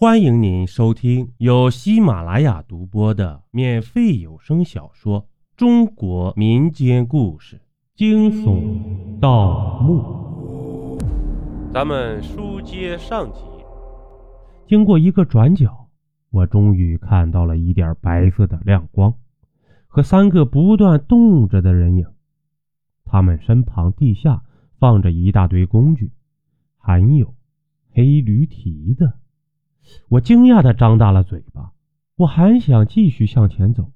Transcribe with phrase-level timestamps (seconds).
[0.00, 5.20] 欢迎您收听由喜马拉雅独播的免费有声小说
[5.58, 7.60] 《中国民间故事：
[7.94, 10.96] 惊悚盗墓》。
[11.70, 13.40] 咱们书接上集，
[14.66, 15.90] 经过一个转角，
[16.30, 19.12] 我终于看到了一点白色的亮光
[19.86, 22.06] 和三个不断动着的人影。
[23.04, 24.42] 他们身旁地下
[24.78, 26.10] 放着一大堆工具，
[26.78, 27.34] 还有
[27.92, 29.19] 黑驴蹄的。
[30.08, 31.72] 我惊讶地张大了嘴巴，
[32.16, 33.92] 我还想继续向前走，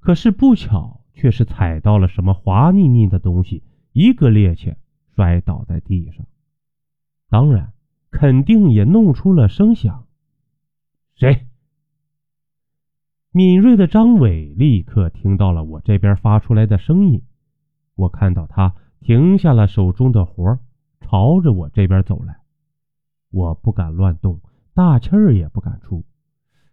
[0.00, 4.76] 可是不巧却是踩到了什么滑腻腻的东西，一个趔趄
[5.14, 6.26] 摔倒在地上。
[7.28, 7.72] 当然，
[8.10, 10.06] 肯定也弄出了声响。
[11.14, 11.46] 谁？
[13.30, 17.22] 敏锐的张伟立刻听到了我这边发出来的声音，
[17.94, 20.58] 我看到他停下了手中的活
[21.00, 22.40] 朝着我这边走来。
[23.30, 24.40] 我不敢乱动。
[24.74, 26.04] 大气儿也不敢出，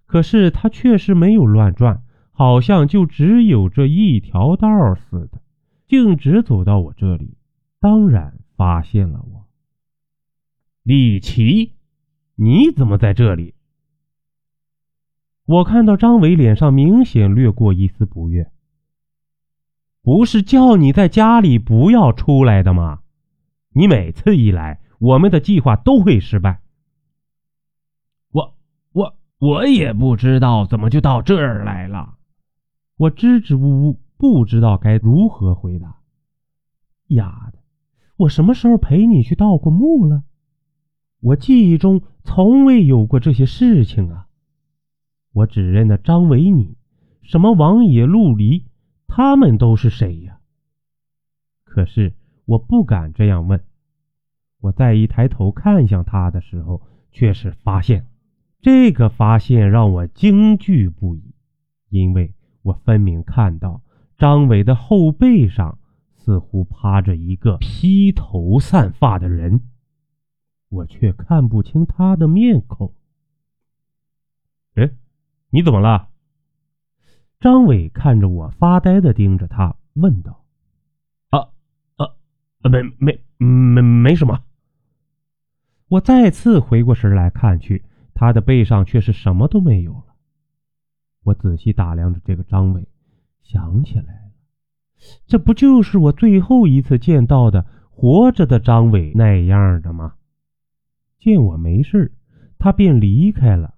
[0.05, 5.41] 可是他确实没有乱转，好像就只有这一条道似的，
[5.87, 7.37] 径直走到我这里，
[7.79, 9.45] 当然发现了我。
[10.83, 11.73] 李奇，
[12.35, 13.53] 你怎么在这里？
[15.45, 18.51] 我看到张伟脸上明显掠过一丝不悦。
[20.01, 23.01] 不是叫你在家里不要出来的吗？
[23.73, 26.61] 你每次一来，我们的计划都会失败。
[29.39, 32.17] 我也不知道怎么就到这儿来了，
[32.97, 36.01] 我支支吾吾，不知道该如何回答。
[37.07, 37.59] 丫的，
[38.17, 40.23] 我什么时候陪你去盗过墓了？
[41.21, 44.27] 我记忆中从未有过这些事情啊！
[45.31, 46.75] 我只认得张维你，
[47.23, 48.65] 什么王野、陆离，
[49.07, 50.39] 他们都是谁呀？
[51.63, 52.13] 可是
[52.45, 53.63] 我不敢这样问。
[54.59, 58.05] 我再一抬头看向他的时候，却是发现。
[58.61, 61.33] 这个发现让我惊惧不已，
[61.89, 63.81] 因为我分明看到
[64.17, 65.79] 张伟的后背上
[66.17, 69.61] 似乎趴着一个披头散发的人，
[70.67, 72.93] 我却看不清他的面孔。
[74.75, 74.91] 哎，
[75.49, 76.09] 你怎么了？
[77.39, 80.43] 张伟看着我发呆的盯着他，问道
[81.31, 81.47] ：“啊
[81.95, 82.11] 啊，
[82.69, 84.43] 没没没没什么。”
[85.87, 87.85] 我再次回过神来看去。
[88.19, 90.13] 他的背上却是什么都没有了。
[91.23, 92.85] 我仔细打量着这个张伟，
[93.41, 94.31] 想起来了，
[95.25, 100.15] 这不就是我最后一次见到的活着的张伟那样的吗？
[101.17, 102.13] 见我没事，
[102.57, 103.75] 他便离开了，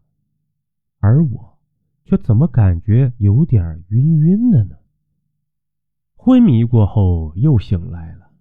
[0.99, 1.59] 而我
[2.03, 4.75] 却怎么感觉有点晕晕的呢？
[6.15, 8.31] 昏迷过后又醒来了，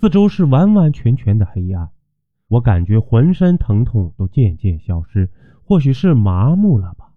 [0.00, 1.92] 四周是完完全全的黑暗。
[2.48, 5.30] 我感觉浑身疼痛都渐渐消失，
[5.64, 7.12] 或许是麻木了吧。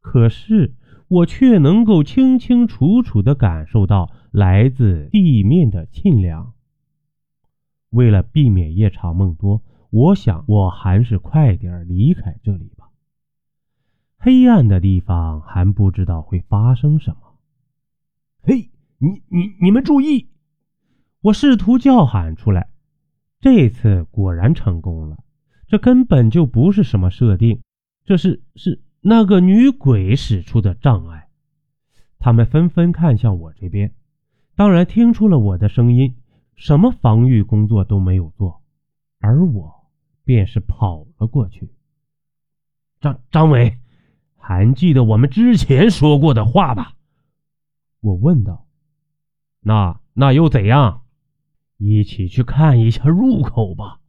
[0.00, 0.74] 可是
[1.08, 6.54] 我却能够清清楚楚地感受到来自地面的沁凉。
[7.90, 12.88] 为了避免夜长梦多，我想我还是快点离开这里吧。
[14.16, 17.36] 黑暗的地方还不知道会发生什么。
[18.42, 20.28] 嘿，你你你们注意！
[21.20, 22.68] 我试图叫喊出来。
[23.44, 25.18] 这次果然成功了，
[25.68, 27.60] 这根本就不是什么设定，
[28.06, 31.28] 这是是那个女鬼使出的障碍。
[32.18, 33.92] 他们纷纷看向我这边，
[34.56, 36.16] 当然听出了我的声音，
[36.54, 38.62] 什么防御工作都没有做，
[39.18, 39.90] 而我
[40.24, 41.68] 便是跑了过去。
[42.98, 43.76] 张张伟，
[44.38, 46.94] 还记得我们之前说过的话吧？
[48.00, 48.66] 我问道。
[49.60, 51.03] 那那又怎样？
[51.86, 54.00] 一起去看一下入口吧。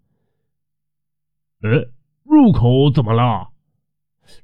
[1.62, 1.90] 呃，
[2.24, 3.50] 入口怎么了？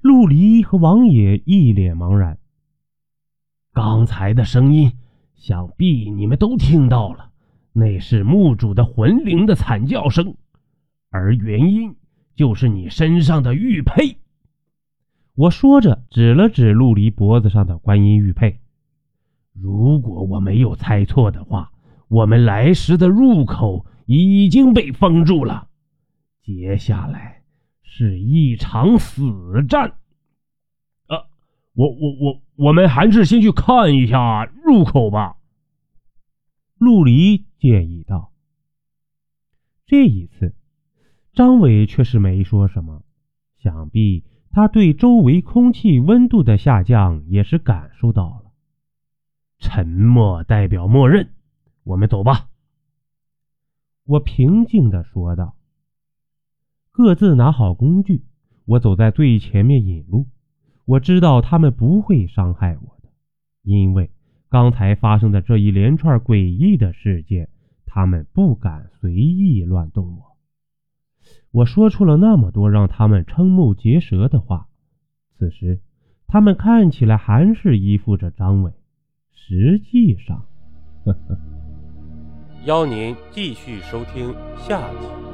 [0.01, 2.37] 陆离和王野一脸茫然。
[3.71, 4.91] 刚才的声音，
[5.33, 7.31] 想必你们都听到了，
[7.71, 10.35] 那是墓主的魂灵的惨叫声，
[11.09, 11.95] 而原因
[12.35, 14.17] 就是你身上的玉佩。
[15.35, 18.59] 我说着，指了指陆离脖子上的观音玉佩。
[19.53, 21.70] 如果我没有猜错的话。
[22.11, 25.69] 我们来时的入口已经被封住了，
[26.41, 27.43] 接下来
[27.83, 29.23] 是一场死
[29.69, 29.91] 战。
[31.07, 31.23] 啊，
[31.71, 35.37] 我我我，我们还是先去看一下入口吧。
[36.77, 38.33] 陆离建议道。
[39.85, 40.53] 这一次，
[41.33, 43.03] 张伟却是没说什么，
[43.57, 48.51] 想必他对周围空气温度的下降也是感受到了。
[49.59, 51.29] 沉默代表默认。
[51.83, 52.47] 我们走吧，
[54.05, 55.55] 我平静的说道。
[56.91, 58.23] 各自拿好工具，
[58.65, 60.27] 我走在最前面引路，
[60.85, 63.09] 我知道他们不会伤害我的，
[63.63, 64.11] 因为
[64.49, 67.49] 刚才发生的这一连串诡异的事件，
[67.85, 70.37] 他们不敢随意乱动我。
[71.51, 74.67] 我说出了那么多让他们瞠目结舌的话，
[75.37, 75.81] 此时
[76.27, 78.73] 他们看起来还是依附着张伟，
[79.31, 80.45] 实际上，
[81.05, 81.50] 呵呵。
[82.65, 84.35] 邀您继续收听
[84.67, 85.30] 下集。